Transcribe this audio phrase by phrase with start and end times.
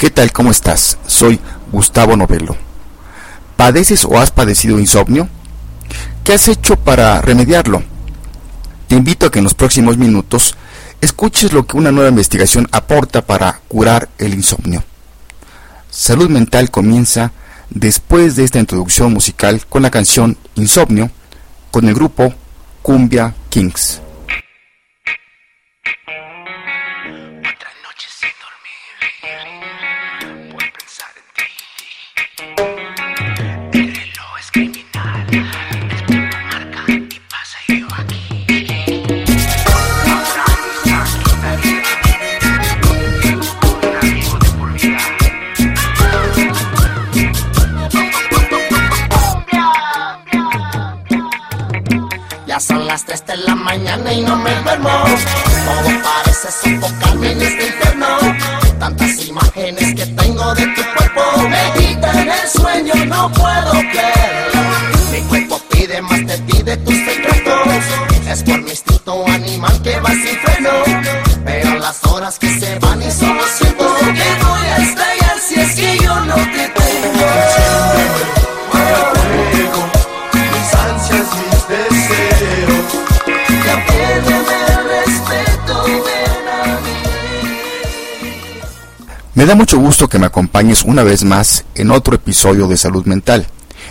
[0.00, 0.32] ¿Qué tal?
[0.32, 0.96] ¿Cómo estás?
[1.06, 1.38] Soy
[1.70, 2.56] Gustavo Novelo.
[3.56, 5.28] ¿Padeces o has padecido insomnio?
[6.24, 7.82] ¿Qué has hecho para remediarlo?
[8.88, 10.54] Te invito a que en los próximos minutos
[11.02, 14.82] escuches lo que una nueva investigación aporta para curar el insomnio.
[15.90, 17.32] Salud Mental comienza
[17.68, 21.10] después de esta introducción musical con la canción Insomnio
[21.70, 22.32] con el grupo
[22.80, 24.00] Cumbia Kings.
[89.50, 93.48] Da mucho gusto que me acompañes una vez más en otro episodio de Salud Mental,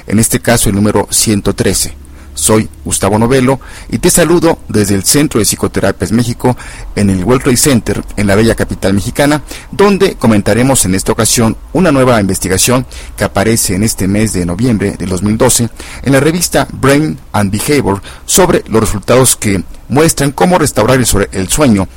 [0.08, 1.94] en este caso el número 113.
[2.34, 6.56] Soy Gustavo Novelo y te saludo desde el Centro de Psicoterapias México
[6.96, 11.58] en el World Trade Center en la bella capital mexicana, donde comentaremos en esta ocasión
[11.74, 12.86] una nueva investigación
[13.18, 15.70] que aparece en este mes de noviembre de 2012
[16.04, 20.98] en la revista Brain and Behavior sobre los resultados que muestran cómo restaurar
[21.34, 21.90] el sueño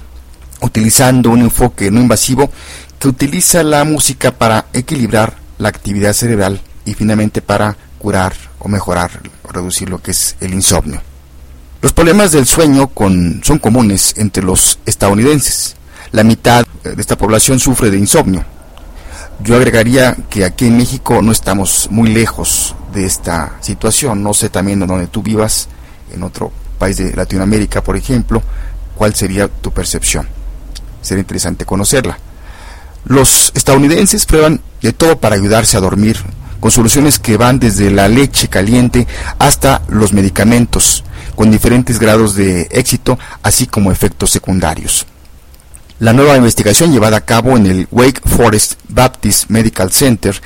[0.62, 2.50] utilizando un enfoque no invasivo
[3.02, 9.10] que utiliza la música para equilibrar la actividad cerebral y finalmente para curar o mejorar
[9.42, 11.02] o reducir lo que es el insomnio.
[11.80, 12.92] Los problemas del sueño
[13.42, 15.74] son comunes entre los estadounidenses.
[16.12, 18.44] La mitad de esta población sufre de insomnio.
[19.40, 24.22] Yo agregaría que aquí en México no estamos muy lejos de esta situación.
[24.22, 25.66] No sé también donde tú vivas,
[26.12, 28.40] en otro país de Latinoamérica, por ejemplo,
[28.94, 30.28] cuál sería tu percepción.
[31.00, 32.16] Sería interesante conocerla.
[33.04, 36.18] Los estadounidenses prueban de todo para ayudarse a dormir,
[36.60, 39.06] con soluciones que van desde la leche caliente
[39.38, 41.04] hasta los medicamentos,
[41.34, 45.06] con diferentes grados de éxito, así como efectos secundarios.
[45.98, 50.40] La nueva investigación llevada a cabo en el Wake Forest Baptist Medical Center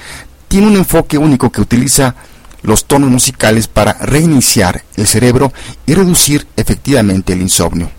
[0.49, 2.15] tiene un enfoque único que utiliza
[2.62, 5.53] los tonos musicales para reiniciar el cerebro
[5.87, 7.91] y reducir efectivamente el insomnio.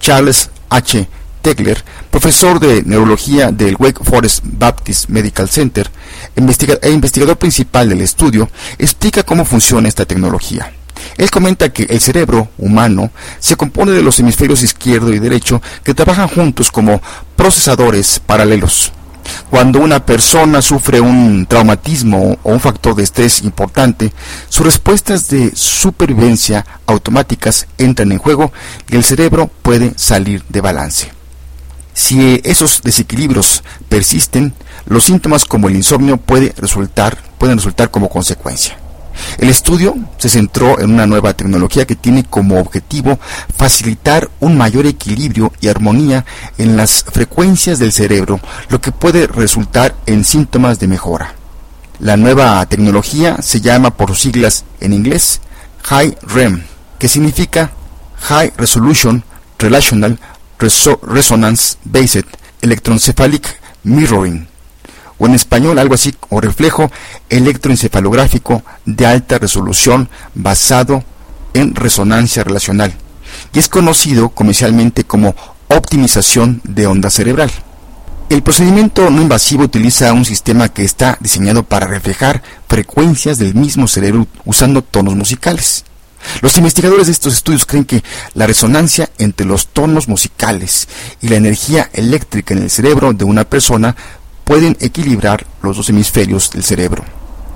[0.00, 1.06] Charles H.
[1.44, 5.90] Tegler, profesor de neurología del Wake Forest Baptist Medical Center
[6.34, 10.72] e investigador principal del estudio, explica cómo funciona esta tecnología.
[11.18, 13.10] Él comenta que el cerebro humano
[13.40, 17.02] se compone de los hemisferios izquierdo y derecho que trabajan juntos como
[17.36, 18.90] procesadores paralelos.
[19.50, 24.14] Cuando una persona sufre un traumatismo o un factor de estrés importante,
[24.48, 28.50] sus respuestas de supervivencia automáticas entran en juego
[28.88, 31.13] y el cerebro puede salir de balance.
[31.94, 34.52] Si esos desequilibrios persisten,
[34.86, 38.76] los síntomas como el insomnio puede resultar, pueden resultar como consecuencia.
[39.38, 43.18] El estudio se centró en una nueva tecnología que tiene como objetivo
[43.56, 46.24] facilitar un mayor equilibrio y armonía
[46.58, 51.34] en las frecuencias del cerebro, lo que puede resultar en síntomas de mejora.
[52.00, 55.40] La nueva tecnología se llama por siglas en inglés
[55.84, 56.64] High REM,
[56.98, 57.70] que significa
[58.22, 59.22] High Resolution
[59.58, 60.18] Relational
[60.58, 62.24] Resonance Based
[62.62, 63.46] Electroencephalic
[63.84, 64.46] Mirroring,
[65.18, 66.90] o en español algo así, o reflejo
[67.28, 71.04] electroencefalográfico de alta resolución basado
[71.52, 72.94] en resonancia relacional,
[73.52, 75.34] y es conocido comercialmente como
[75.68, 77.50] optimización de onda cerebral.
[78.30, 83.86] El procedimiento no invasivo utiliza un sistema que está diseñado para reflejar frecuencias del mismo
[83.86, 85.84] cerebro usando tonos musicales.
[86.40, 88.02] Los investigadores de estos estudios creen que
[88.34, 90.88] la resonancia entre los tonos musicales
[91.20, 93.94] y la energía eléctrica en el cerebro de una persona
[94.44, 97.04] pueden equilibrar los dos hemisferios del cerebro.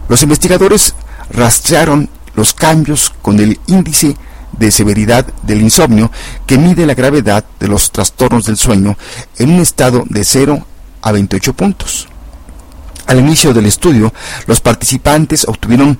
[0.08, 0.94] Los investigadores
[1.30, 4.16] rastrearon los cambios con el índice
[4.52, 6.10] de severidad del insomnio
[6.46, 8.96] que mide la gravedad de los trastornos del sueño
[9.38, 10.66] en un estado de 0
[11.02, 12.08] a 28 puntos.
[13.06, 14.12] Al inicio del estudio,
[14.46, 15.98] los participantes obtuvieron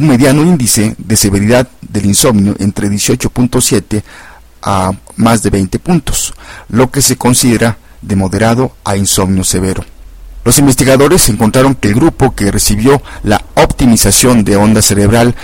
[0.00, 4.02] un mediano índice de severidad del insomnio entre 18.7
[4.62, 6.32] a más de 20 puntos,
[6.70, 9.84] lo que se considera de moderado a insomnio severo.
[10.42, 15.34] Los investigadores encontraron que el grupo que recibió la optimización de onda cerebral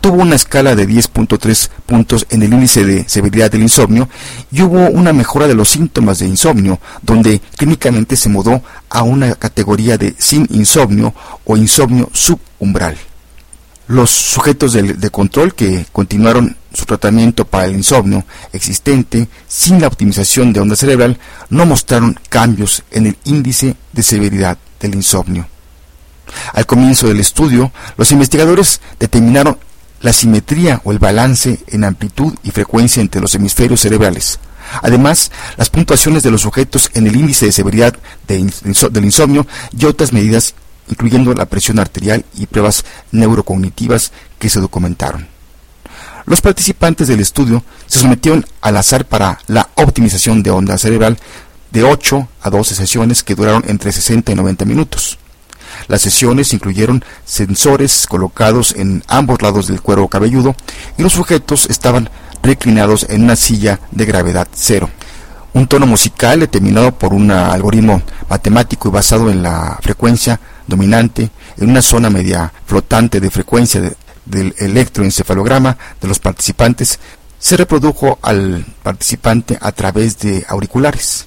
[0.00, 4.08] tuvo una escala de 10.3 puntos en el índice de severidad del insomnio
[4.50, 9.36] y hubo una mejora de los síntomas de insomnio, donde clínicamente se mudó a una
[9.36, 11.14] categoría de sin insomnio
[11.44, 12.98] o insomnio subumbral.
[13.88, 20.52] Los sujetos de, control que continuaron su tratamiento para el insomnio existente sin la optimización
[20.52, 21.18] de onda cerebral
[21.50, 25.48] no mostraron cambios en el índice de severidad del insomnio.
[26.54, 29.58] Al comienzo del estudio, los investigadores determinaron
[30.00, 34.38] la simetría o el balance en amplitud y frecuencia entre los hemisferios cerebrales.
[34.82, 37.94] Además, las puntuaciones de los sujetos en el índice de severidad
[38.26, 39.46] del insomnio
[39.76, 40.54] y otras medidas,
[40.92, 45.26] incluyendo la presión arterial y pruebas neurocognitivas que se documentaron.
[46.26, 51.18] Los participantes del estudio se sometieron al azar para la optimización de onda cerebral
[51.70, 55.18] de 8 a 12 sesiones que duraron entre 60 y 90 minutos.
[55.88, 60.54] Las sesiones incluyeron sensores colocados en ambos lados del cuero cabelludo
[60.98, 62.10] y los sujetos estaban
[62.42, 64.90] reclinados en una silla de gravedad cero.
[65.54, 71.70] Un tono musical determinado por un algoritmo matemático y basado en la frecuencia dominante en
[71.70, 73.92] una zona media flotante de frecuencia
[74.24, 76.98] del electroencefalograma de los participantes
[77.38, 81.26] se reprodujo al participante a través de auriculares.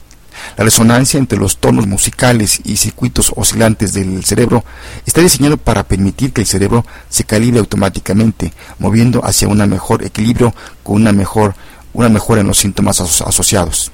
[0.57, 4.63] La resonancia entre los tonos musicales y circuitos oscilantes del cerebro
[5.05, 10.53] está diseñado para permitir que el cerebro se calibre automáticamente, moviendo hacia un mejor equilibrio
[10.83, 11.55] con una mejor,
[11.93, 13.91] una mejora en los síntomas asociados.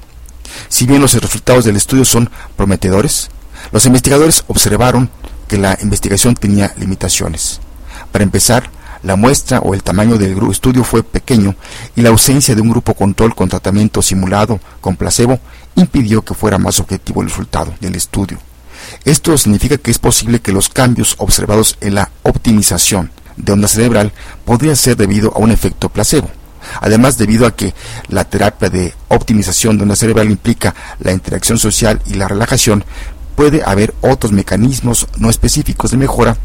[0.68, 3.30] Si bien los resultados del estudio son prometedores,
[3.70, 5.10] los investigadores observaron
[5.52, 7.60] que la investigación tenía limitaciones.
[8.10, 8.70] Para empezar,
[9.02, 11.54] la muestra o el tamaño del estudio fue pequeño
[11.94, 15.38] y la ausencia de un grupo control con tratamiento simulado con placebo
[15.74, 18.38] impidió que fuera más objetivo el resultado del estudio.
[19.04, 24.10] Esto significa que es posible que los cambios observados en la optimización de onda cerebral
[24.46, 26.30] podrían ser debido a un efecto placebo.
[26.80, 27.74] Además, debido a que
[28.08, 32.86] la terapia de optimización de onda cerebral implica la interacción social y la relajación,
[33.34, 36.36] puede haber otros mecanismos no específicos de mejora,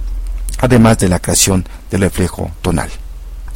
[0.60, 2.89] además de la creación del reflejo tonal.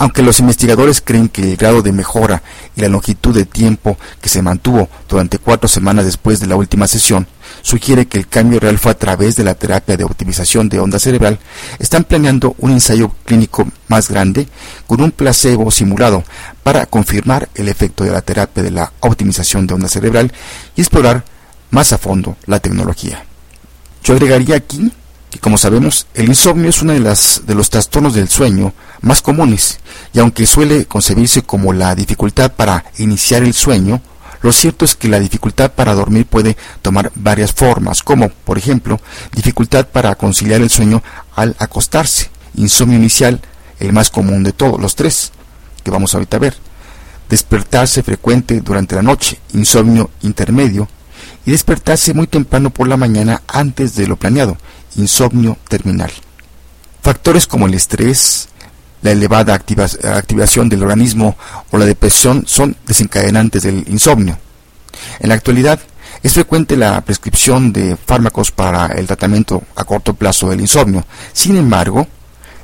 [0.02, 2.42] Aunque los investigadores creen que el grado de mejora
[2.76, 6.88] y la longitud de tiempo que se mantuvo durante cuatro semanas después de la última
[6.88, 7.28] sesión
[7.62, 10.98] sugiere que el cambio real fue a través de la terapia de optimización de onda
[10.98, 11.38] cerebral,
[11.78, 14.48] están planeando un ensayo clínico más grande
[14.88, 16.24] con un placebo simulado
[16.64, 20.34] para confirmar el efecto de la terapia de la optimización de onda cerebral
[20.76, 21.24] y explorar
[21.72, 23.26] más a fondo la tecnología.
[24.04, 24.92] Yo agregaría aquí
[25.32, 29.22] que como sabemos, el insomnio es uno de, las, de los trastornos del sueño más
[29.22, 29.80] comunes,
[30.14, 34.02] y aunque suele concebirse como la dificultad para iniciar el sueño,
[34.42, 39.00] lo cierto es que la dificultad para dormir puede tomar varias formas, como, por ejemplo,
[39.34, 41.02] dificultad para conciliar el sueño
[41.36, 43.40] al acostarse, insomnio inicial,
[43.80, 45.32] el más común de todos, los tres,
[45.82, 46.56] que vamos ahorita a ver,
[47.30, 50.90] despertarse frecuente durante la noche, insomnio intermedio,
[51.46, 54.58] y despertarse muy temprano por la mañana antes de lo planeado,
[54.96, 56.12] insomnio terminal.
[57.02, 58.50] Factores como el estrés,
[59.02, 61.36] la elevada activación del organismo
[61.72, 64.38] o la depresión son desencadenantes del insomnio.
[65.20, 65.80] En la actualidad,
[66.24, 71.04] es frecuente la prescripción de fármacos para el tratamiento a corto plazo del insomnio.
[71.34, 72.08] Sin embargo,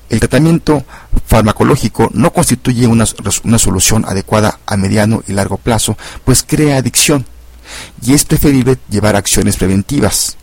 [0.10, 0.86] el tratamiento
[1.26, 3.06] farmacológico no constituye una,
[3.44, 7.26] una, solución adecuada a mediano y largo plazo, pues crea adicción
[8.02, 10.38] y es preferible llevar acciones preventivas.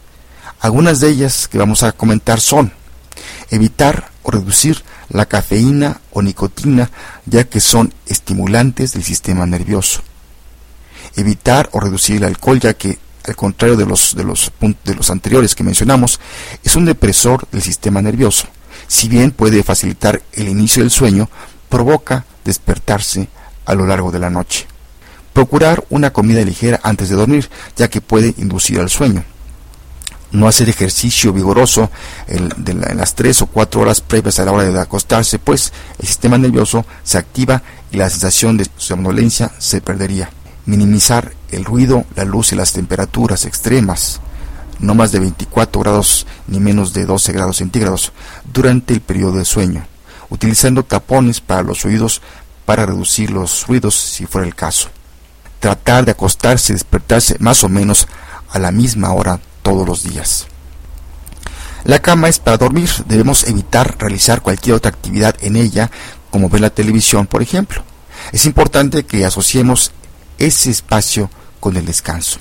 [0.61, 2.73] Algunas de ellas que vamos a comentar son
[3.51, 6.91] evitar o reducir la cafeína o nicotina
[7.27, 10.03] ya que son estimulantes del sistema nervioso.
[11.17, 14.53] Evitar o reducir el alcohol ya que al contrario de los, de los,
[14.85, 16.21] de los anteriores que mencionamos,
[16.63, 18.49] es un depresor del sistema nervioso.
[18.87, 21.31] Si bien puede facilitar el inicio del sueño,
[21.69, 23.29] provoca despertarse
[23.65, 24.67] a lo largo de la noche.
[25.35, 29.25] Procurar una comida ligera antes de dormir, ya que puede inducir al sueño
[30.35, 31.91] no hacer ejercicio vigoroso
[32.27, 32.51] en,
[32.99, 36.85] las tres o cuatro horas previas a la hora de acostarse, pues el sistema nervioso
[37.05, 40.31] se activa y la sensación de somnolencia se perdería.
[40.67, 44.21] Minimizar el ruido, la luz y las temperaturas extremas,
[44.81, 48.13] no más de 24 grados ni menos de 12 grados centígrados,
[48.53, 49.87] durante el periodo de sueño,
[50.31, 52.23] utilizando tapones para los oídos
[52.65, 54.89] para reducir los ruidos si fuera el caso.
[55.65, 58.07] Tratar de acostarse y despertarse más o menos
[58.51, 60.47] a la misma hora todos los días.
[61.85, 65.91] La cama es para dormir, debemos evitar realizar cualquier otra actividad en ella,
[66.31, 67.83] como ver la televisión, por ejemplo.
[68.33, 69.93] Es importante que asociemos
[70.37, 71.31] ese espacio
[71.61, 72.41] con el descanso.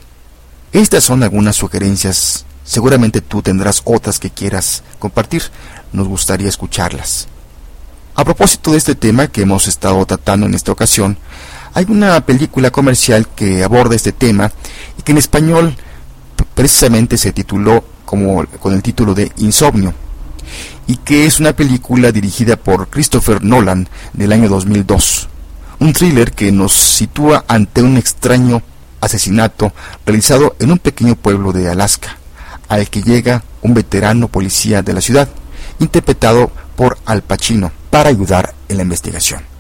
[0.73, 5.43] Estas son algunas sugerencias Seguramente tú tendrás otras que quieras compartir.
[5.91, 7.27] Nos gustaría escucharlas.
[8.15, 11.17] A propósito de este tema que hemos estado tratando en esta ocasión,
[11.73, 14.51] hay una película comercial que aborda este tema
[14.97, 15.75] y que en español
[16.53, 19.93] precisamente se tituló como con el título de Insomnio
[20.85, 25.29] y que es una película dirigida por Christopher Nolan del año 2002.
[25.79, 28.61] Un thriller que nos sitúa ante un extraño
[29.01, 29.73] asesinato
[30.05, 32.17] realizado en un pequeño pueblo de Alaska,
[32.69, 35.27] al que llega un veterano policía de la ciudad,
[35.79, 39.52] interpretado por Al Pacino, para ayudar en la investigación.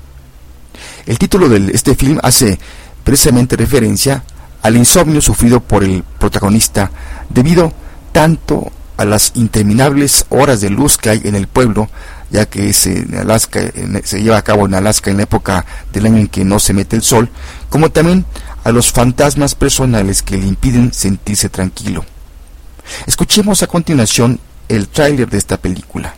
[1.05, 2.59] El título de este film hace
[3.03, 4.23] precisamente referencia
[4.61, 6.91] al insomnio sufrido por el protagonista
[7.29, 7.73] debido
[8.11, 11.89] tanto a las interminables horas de luz que hay en el pueblo,
[12.29, 12.87] ya que es
[13.19, 13.59] Alaska,
[14.03, 16.73] se lleva a cabo en Alaska en la época del año en que no se
[16.73, 17.29] mete el sol,
[17.69, 18.25] como también
[18.63, 22.05] a los fantasmas personales que le impiden sentirse tranquilo.
[23.07, 26.15] Escuchemos a continuación el tráiler de esta película,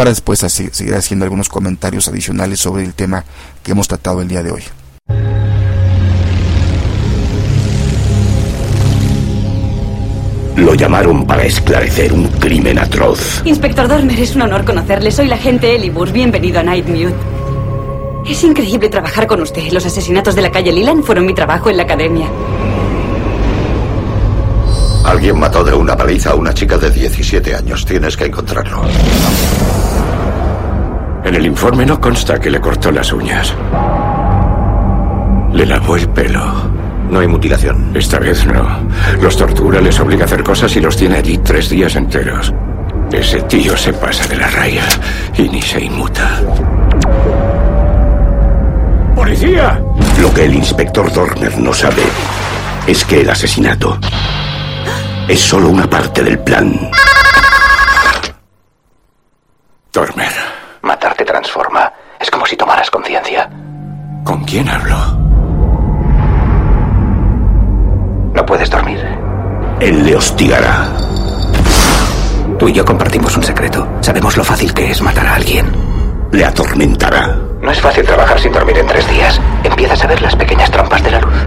[0.00, 3.22] para después seguir haciendo algunos comentarios adicionales sobre el tema
[3.62, 4.62] que hemos tratado el día de hoy.
[10.56, 13.42] Lo llamaron para esclarecer un crimen atroz.
[13.44, 15.12] Inspector Dormer, es un honor conocerle.
[15.12, 16.10] Soy la agente Elibur.
[16.10, 17.14] Bienvenido a Nightmute.
[18.26, 19.70] Es increíble trabajar con usted.
[19.70, 22.26] Los asesinatos de la calle Lilan fueron mi trabajo en la academia.
[25.04, 27.84] Alguien mató de una paliza a una chica de 17 años.
[27.84, 28.82] Tienes que encontrarlo.
[31.30, 33.54] En el informe no consta que le cortó las uñas.
[35.52, 36.42] Le lavó el pelo.
[37.08, 37.92] No hay mutilación.
[37.94, 38.80] Esta vez no.
[39.22, 42.52] Los tortura, les obliga a hacer cosas y los tiene allí tres días enteros.
[43.12, 44.82] Ese tío se pasa de la raya
[45.38, 46.42] y ni se inmuta.
[49.14, 49.80] ¡Policía!
[50.20, 52.02] Lo que el inspector Dorner no sabe
[52.88, 54.00] es que el asesinato
[55.28, 56.90] es solo una parte del plan.
[59.92, 60.39] Dormer.
[61.40, 61.90] Transforma.
[62.20, 63.48] Es como si tomaras conciencia.
[64.24, 64.94] ¿Con quién hablo?
[68.34, 69.02] No puedes dormir.
[69.80, 70.88] Él le hostigará.
[72.58, 73.88] Tú y yo compartimos un secreto.
[74.02, 75.64] Sabemos lo fácil que es matar a alguien.
[76.30, 77.38] Le atormentará.
[77.62, 79.40] No es fácil trabajar sin dormir en tres días.
[79.64, 81.46] Empiezas a ver las pequeñas trampas de la luz.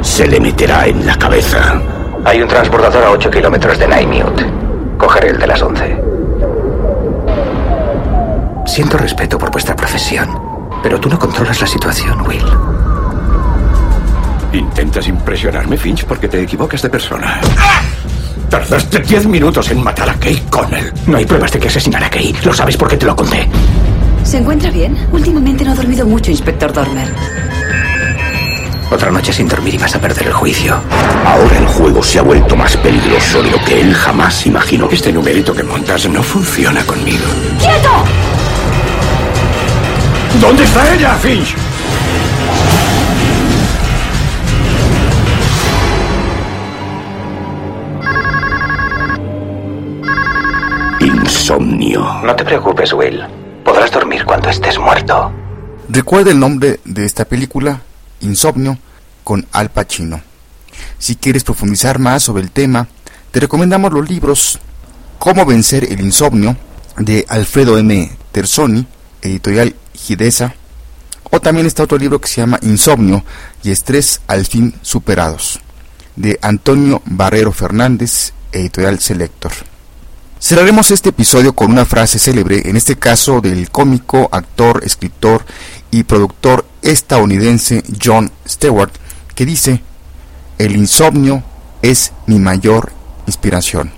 [0.00, 1.80] Se le meterá en la cabeza.
[2.24, 4.46] Hay un transbordador a 8 kilómetros de Nightmute.
[4.96, 6.07] Cogeré el de las 11.
[8.68, 10.28] Siento respeto por vuestra profesión,
[10.82, 12.44] pero tú no controlas la situación, Will.
[14.52, 17.40] Intentas impresionarme, Finch, porque te equivocas de persona.
[18.50, 20.92] Tardaste diez minutos en matar a Kay Connell.
[21.06, 22.36] No hay pruebas de que asesinara a Kay.
[22.44, 23.48] Lo sabes porque te lo conté.
[24.22, 25.08] ¿Se encuentra bien?
[25.12, 27.08] Últimamente no ha dormido mucho, inspector Dormer.
[28.90, 30.78] Otra noche sin dormir y vas a perder el juicio.
[31.26, 34.88] Ahora el juego se ha vuelto más peligroso de lo que él jamás imaginó.
[34.90, 37.24] Este numerito que montas no funciona conmigo.
[37.58, 38.27] ¡Quieto!
[40.40, 41.56] ¿Dónde está ella, Finch?
[51.00, 52.22] Insomnio.
[52.22, 53.22] No te preocupes, Will.
[53.64, 55.32] Podrás dormir cuando estés muerto.
[55.88, 57.80] Recuerda el nombre de esta película,
[58.20, 58.78] Insomnio,
[59.24, 60.20] con Al Pacino.
[60.98, 62.86] Si quieres profundizar más sobre el tema,
[63.30, 64.60] te recomendamos los libros
[65.18, 66.56] Cómo vencer el insomnio
[66.96, 68.10] de Alfredo M.
[68.30, 68.86] Terzoni,
[69.22, 69.74] editorial
[71.30, 73.24] O también está otro libro que se llama Insomnio
[73.62, 75.60] y Estrés al fin superados,
[76.16, 79.52] de Antonio Barrero Fernández, editorial Selector.
[80.40, 85.44] Cerraremos este episodio con una frase célebre, en este caso del cómico, actor, escritor
[85.90, 88.92] y productor estadounidense John Stewart,
[89.34, 89.82] que dice,
[90.58, 91.42] el insomnio
[91.82, 92.92] es mi mayor
[93.26, 93.92] inspiración.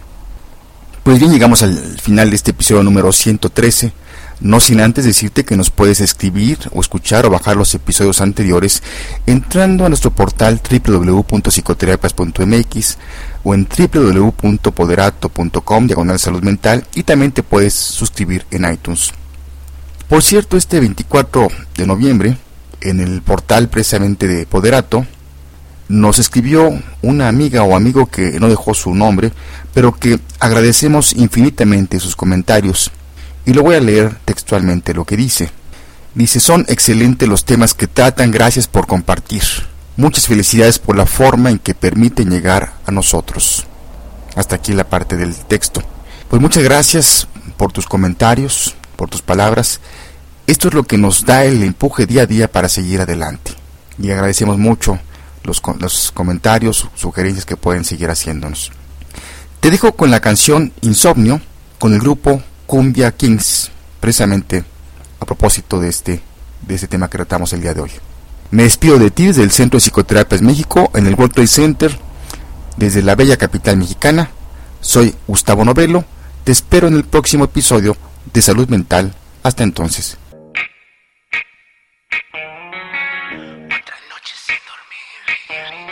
[1.02, 3.92] Pues bien, llegamos al final de este episodio número 113.
[4.40, 8.82] No sin antes decirte que nos puedes escribir o escuchar o bajar los episodios anteriores
[9.26, 12.98] entrando a nuestro portal www.psicoterapias.mx
[13.44, 19.12] o en www.poderato.com diagonal salud mental y también te puedes suscribir en iTunes.
[20.08, 22.38] Por cierto, este 24 de noviembre,
[22.80, 25.04] en el portal precisamente de Poderato,
[25.88, 26.70] nos escribió
[27.02, 29.34] una amiga o amigo que no dejó su nombre,
[29.74, 32.90] pero que agradecemos infinitamente sus comentarios
[33.44, 35.50] y lo voy a leer textualmente lo que dice.
[36.14, 39.42] Dice, son excelentes los temas que tratan, gracias por compartir.
[39.96, 43.66] Muchas felicidades por la forma en que permiten llegar a nosotros.
[44.34, 45.82] Hasta aquí la parte del texto.
[46.28, 49.80] Pues muchas gracias por tus comentarios, por tus palabras.
[50.46, 53.52] Esto es lo que nos da el empuje día a día para seguir adelante.
[53.98, 54.98] Y agradecemos mucho
[55.44, 58.72] los, los comentarios, sugerencias que pueden seguir haciéndonos.
[59.60, 61.40] Te dejo con la canción Insomnio
[61.78, 64.62] con el grupo Cumbia Kings, precisamente
[65.18, 66.20] a propósito de este,
[66.62, 67.90] de este tema que tratamos el día de hoy.
[68.52, 71.98] Me despido de ti desde el Centro de Psicoterapias México en el World Trade Center,
[72.76, 74.30] desde la bella capital mexicana.
[74.80, 76.04] Soy Gustavo Novelo.
[76.44, 77.96] Te espero en el próximo episodio
[78.32, 79.16] de Salud Mental.
[79.42, 80.16] Hasta entonces.
[85.50, 85.89] y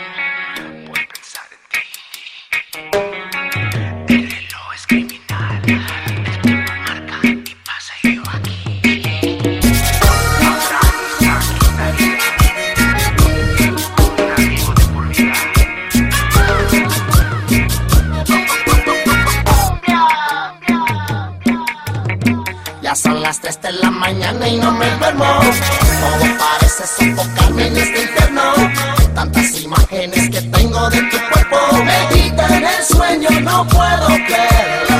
[30.03, 34.97] imágenes que tengo de tu cuerpo me quitan el sueño, no puedo creerlo.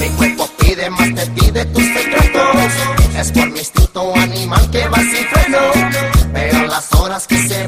[0.00, 2.72] Mi cuerpo pide más de ti, de tus secretos.
[3.16, 5.58] Es por mi instinto animal que va sin freno.
[6.32, 7.61] Pero las horas que se